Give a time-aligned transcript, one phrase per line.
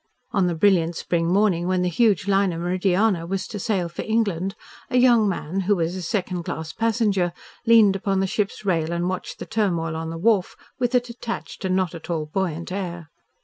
[0.31, 4.55] On the brilliant spring morning when the huge liner Meridiana was to sail for England
[4.89, 7.31] a young man, who was a second class passenger,
[7.67, 11.63] leaned upon the ship's rail and watched the turmoil on the wharf with a detached
[11.65, 13.11] and not at all buoyant air.